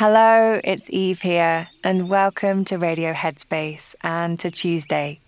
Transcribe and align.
Hello, 0.00 0.60
it's 0.62 0.88
Eve 0.90 1.22
here, 1.22 1.70
and 1.82 2.08
welcome 2.08 2.64
to 2.66 2.78
Radio 2.78 3.12
Headspace 3.12 3.96
and 4.00 4.38
to 4.38 4.48
Tuesday. 4.48 5.18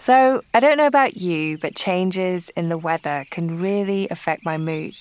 So, 0.00 0.42
I 0.52 0.58
don't 0.58 0.76
know 0.76 0.88
about 0.88 1.18
you, 1.18 1.58
but 1.58 1.76
changes 1.76 2.48
in 2.56 2.70
the 2.70 2.76
weather 2.76 3.24
can 3.30 3.60
really 3.60 4.08
affect 4.08 4.44
my 4.44 4.58
mood. 4.58 4.96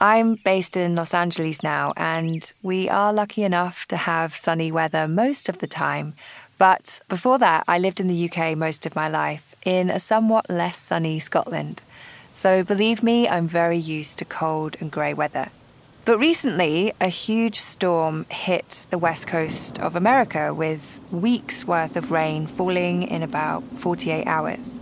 I'm 0.00 0.36
based 0.36 0.76
in 0.76 0.94
Los 0.94 1.12
Angeles 1.12 1.64
now, 1.64 1.94
and 1.96 2.52
we 2.62 2.88
are 2.88 3.12
lucky 3.12 3.42
enough 3.42 3.86
to 3.88 3.96
have 3.96 4.36
sunny 4.36 4.70
weather 4.70 5.08
most 5.08 5.48
of 5.48 5.58
the 5.58 5.66
time. 5.66 6.14
But 6.58 7.00
before 7.08 7.40
that, 7.40 7.64
I 7.66 7.80
lived 7.80 7.98
in 7.98 8.06
the 8.06 8.30
UK 8.30 8.56
most 8.56 8.86
of 8.86 8.94
my 8.94 9.08
life, 9.08 9.56
in 9.64 9.90
a 9.90 9.98
somewhat 9.98 10.48
less 10.48 10.78
sunny 10.78 11.18
Scotland. 11.18 11.82
So, 12.30 12.62
believe 12.62 13.02
me, 13.02 13.26
I'm 13.26 13.48
very 13.48 13.78
used 13.78 14.20
to 14.20 14.24
cold 14.24 14.76
and 14.78 14.92
grey 14.92 15.12
weather. 15.12 15.50
But 16.04 16.18
recently, 16.18 16.92
a 17.00 17.06
huge 17.06 17.54
storm 17.54 18.26
hit 18.28 18.88
the 18.90 18.98
west 18.98 19.28
coast 19.28 19.78
of 19.78 19.94
America 19.94 20.52
with 20.52 20.98
weeks 21.12 21.64
worth 21.64 21.96
of 21.96 22.10
rain 22.10 22.48
falling 22.48 23.04
in 23.04 23.22
about 23.22 23.62
48 23.76 24.26
hours. 24.26 24.80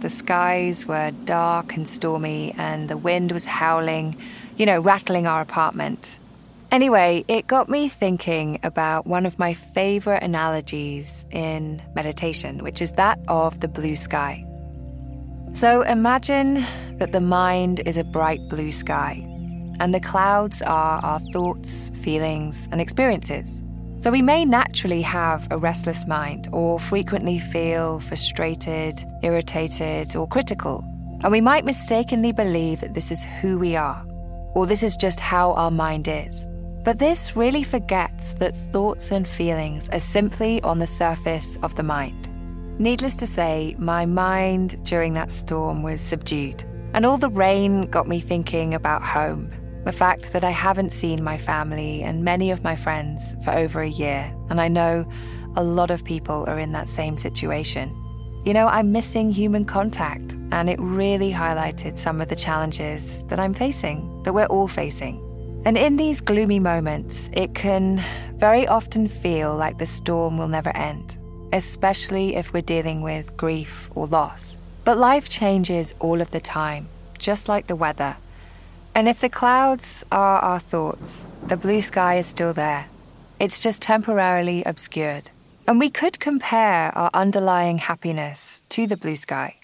The 0.00 0.10
skies 0.10 0.84
were 0.84 1.10
dark 1.24 1.74
and 1.74 1.88
stormy, 1.88 2.54
and 2.58 2.90
the 2.90 2.98
wind 2.98 3.32
was 3.32 3.46
howling, 3.46 4.18
you 4.58 4.66
know, 4.66 4.78
rattling 4.78 5.26
our 5.26 5.40
apartment. 5.40 6.18
Anyway, 6.70 7.24
it 7.28 7.46
got 7.46 7.70
me 7.70 7.88
thinking 7.88 8.60
about 8.62 9.06
one 9.06 9.24
of 9.24 9.38
my 9.38 9.54
favorite 9.54 10.22
analogies 10.22 11.24
in 11.30 11.80
meditation, 11.94 12.62
which 12.62 12.82
is 12.82 12.92
that 12.92 13.18
of 13.26 13.60
the 13.60 13.68
blue 13.68 13.96
sky. 13.96 14.44
So 15.52 15.80
imagine 15.80 16.62
that 16.98 17.12
the 17.12 17.22
mind 17.22 17.80
is 17.86 17.96
a 17.96 18.04
bright 18.04 18.46
blue 18.50 18.70
sky 18.70 19.32
and 19.80 19.92
the 19.92 20.00
clouds 20.00 20.62
are 20.62 21.00
our 21.04 21.20
thoughts, 21.32 21.90
feelings, 21.90 22.68
and 22.72 22.80
experiences. 22.80 23.62
So 23.98 24.10
we 24.10 24.22
may 24.22 24.44
naturally 24.44 25.02
have 25.02 25.48
a 25.50 25.56
restless 25.56 26.06
mind 26.06 26.48
or 26.52 26.78
frequently 26.78 27.38
feel 27.38 27.98
frustrated, 27.98 29.02
irritated, 29.22 30.14
or 30.14 30.28
critical. 30.28 30.84
And 31.22 31.32
we 31.32 31.40
might 31.40 31.64
mistakenly 31.64 32.32
believe 32.32 32.80
that 32.80 32.94
this 32.94 33.10
is 33.10 33.24
who 33.24 33.58
we 33.58 33.74
are, 33.74 34.04
or 34.54 34.66
this 34.66 34.82
is 34.82 34.96
just 34.96 35.18
how 35.18 35.52
our 35.52 35.70
mind 35.70 36.08
is. 36.08 36.46
But 36.84 36.98
this 36.98 37.36
really 37.36 37.64
forgets 37.64 38.34
that 38.34 38.54
thoughts 38.54 39.10
and 39.10 39.26
feelings 39.26 39.88
are 39.88 39.98
simply 39.98 40.62
on 40.62 40.78
the 40.78 40.86
surface 40.86 41.58
of 41.62 41.74
the 41.74 41.82
mind. 41.82 42.28
Needless 42.78 43.16
to 43.16 43.26
say, 43.26 43.74
my 43.78 44.04
mind 44.04 44.84
during 44.84 45.14
that 45.14 45.32
storm 45.32 45.82
was 45.82 46.02
subdued. 46.02 46.62
And 46.92 47.06
all 47.06 47.16
the 47.16 47.30
rain 47.30 47.90
got 47.90 48.06
me 48.06 48.20
thinking 48.20 48.74
about 48.74 49.02
home. 49.02 49.50
The 49.86 49.92
fact 49.92 50.32
that 50.34 50.44
I 50.44 50.50
haven't 50.50 50.90
seen 50.90 51.24
my 51.24 51.38
family 51.38 52.02
and 52.02 52.22
many 52.22 52.50
of 52.50 52.62
my 52.62 52.76
friends 52.76 53.36
for 53.42 53.52
over 53.52 53.80
a 53.80 53.88
year. 53.88 54.30
And 54.50 54.60
I 54.60 54.68
know 54.68 55.06
a 55.56 55.64
lot 55.64 55.90
of 55.90 56.04
people 56.04 56.44
are 56.48 56.58
in 56.58 56.72
that 56.72 56.88
same 56.88 57.16
situation. 57.16 57.96
You 58.44 58.52
know, 58.52 58.66
I'm 58.66 58.92
missing 58.92 59.32
human 59.32 59.64
contact, 59.64 60.34
and 60.52 60.68
it 60.68 60.78
really 60.78 61.32
highlighted 61.32 61.96
some 61.96 62.20
of 62.20 62.28
the 62.28 62.36
challenges 62.36 63.24
that 63.28 63.40
I'm 63.40 63.54
facing, 63.54 64.22
that 64.24 64.34
we're 64.34 64.46
all 64.46 64.68
facing. 64.68 65.22
And 65.64 65.78
in 65.78 65.96
these 65.96 66.20
gloomy 66.20 66.60
moments, 66.60 67.30
it 67.32 67.54
can 67.54 68.04
very 68.34 68.68
often 68.68 69.08
feel 69.08 69.56
like 69.56 69.78
the 69.78 69.86
storm 69.86 70.36
will 70.36 70.48
never 70.48 70.76
end 70.76 71.18
especially 71.52 72.36
if 72.36 72.52
we're 72.52 72.60
dealing 72.60 73.02
with 73.02 73.36
grief 73.36 73.90
or 73.94 74.06
loss. 74.06 74.58
But 74.84 74.98
life 74.98 75.28
changes 75.28 75.94
all 75.98 76.20
of 76.20 76.30
the 76.30 76.40
time, 76.40 76.88
just 77.18 77.48
like 77.48 77.66
the 77.66 77.76
weather. 77.76 78.16
And 78.96 79.10
if 79.10 79.20
the 79.20 79.28
clouds 79.28 80.06
are 80.10 80.38
our 80.38 80.58
thoughts, 80.58 81.34
the 81.48 81.58
blue 81.58 81.82
sky 81.82 82.16
is 82.16 82.26
still 82.26 82.54
there. 82.54 82.86
It's 83.38 83.60
just 83.60 83.82
temporarily 83.82 84.64
obscured. 84.64 85.30
And 85.68 85.78
we 85.78 85.90
could 85.90 86.18
compare 86.18 86.96
our 86.96 87.10
underlying 87.12 87.76
happiness 87.76 88.62
to 88.70 88.86
the 88.86 88.96
blue 88.96 89.16
sky. 89.16 89.56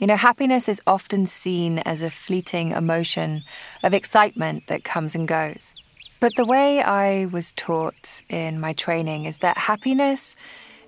You 0.00 0.08
know, 0.08 0.16
happiness 0.16 0.68
is 0.68 0.82
often 0.88 1.26
seen 1.26 1.78
as 1.78 2.02
a 2.02 2.10
fleeting 2.10 2.72
emotion 2.72 3.44
of 3.84 3.94
excitement 3.94 4.66
that 4.66 4.82
comes 4.82 5.14
and 5.14 5.28
goes. 5.28 5.72
But 6.18 6.34
the 6.34 6.44
way 6.44 6.82
I 6.82 7.26
was 7.26 7.52
taught 7.52 8.22
in 8.28 8.58
my 8.58 8.72
training 8.72 9.26
is 9.26 9.38
that 9.38 9.56
happiness 9.56 10.34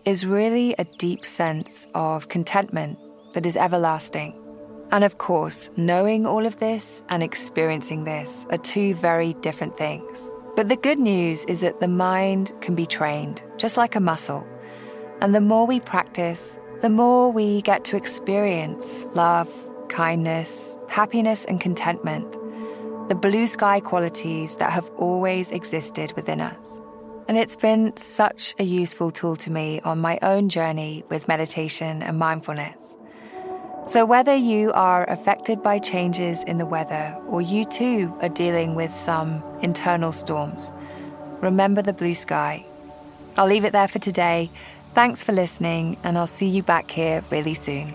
is 0.04 0.26
really 0.26 0.74
a 0.76 0.86
deep 0.98 1.24
sense 1.24 1.86
of 1.94 2.28
contentment 2.28 2.98
that 3.34 3.46
is 3.46 3.56
everlasting. 3.56 4.34
And 4.92 5.04
of 5.04 5.18
course, 5.18 5.70
knowing 5.76 6.26
all 6.26 6.46
of 6.46 6.56
this 6.56 7.02
and 7.08 7.22
experiencing 7.22 8.04
this 8.04 8.46
are 8.50 8.58
two 8.58 8.94
very 8.94 9.34
different 9.34 9.76
things. 9.76 10.30
But 10.54 10.68
the 10.68 10.76
good 10.76 10.98
news 10.98 11.44
is 11.46 11.60
that 11.60 11.80
the 11.80 11.88
mind 11.88 12.52
can 12.60 12.74
be 12.74 12.86
trained, 12.86 13.42
just 13.58 13.76
like 13.76 13.96
a 13.96 14.00
muscle. 14.00 14.46
And 15.20 15.34
the 15.34 15.40
more 15.40 15.66
we 15.66 15.80
practice, 15.80 16.58
the 16.80 16.90
more 16.90 17.30
we 17.30 17.62
get 17.62 17.84
to 17.86 17.96
experience 17.96 19.06
love, 19.14 19.52
kindness, 19.88 20.78
happiness, 20.88 21.44
and 21.44 21.60
contentment, 21.60 22.32
the 23.08 23.14
blue 23.14 23.46
sky 23.46 23.80
qualities 23.80 24.56
that 24.56 24.72
have 24.72 24.90
always 24.96 25.50
existed 25.50 26.12
within 26.16 26.40
us. 26.40 26.80
And 27.28 27.36
it's 27.36 27.56
been 27.56 27.96
such 27.96 28.54
a 28.58 28.64
useful 28.64 29.10
tool 29.10 29.36
to 29.36 29.50
me 29.50 29.80
on 29.80 29.98
my 29.98 30.18
own 30.22 30.48
journey 30.48 31.04
with 31.08 31.28
meditation 31.28 32.02
and 32.02 32.18
mindfulness. 32.18 32.96
So, 33.88 34.04
whether 34.04 34.34
you 34.34 34.72
are 34.72 35.08
affected 35.08 35.62
by 35.62 35.78
changes 35.78 36.42
in 36.42 36.58
the 36.58 36.66
weather 36.66 37.16
or 37.28 37.40
you 37.40 37.64
too 37.64 38.12
are 38.20 38.28
dealing 38.28 38.74
with 38.74 38.92
some 38.92 39.44
internal 39.62 40.10
storms, 40.10 40.72
remember 41.40 41.82
the 41.82 41.92
blue 41.92 42.14
sky. 42.14 42.66
I'll 43.36 43.46
leave 43.46 43.64
it 43.64 43.72
there 43.72 43.86
for 43.86 44.00
today. 44.00 44.50
Thanks 44.92 45.22
for 45.22 45.30
listening, 45.30 45.98
and 46.02 46.18
I'll 46.18 46.26
see 46.26 46.48
you 46.48 46.64
back 46.64 46.90
here 46.90 47.22
really 47.30 47.54
soon. 47.54 47.94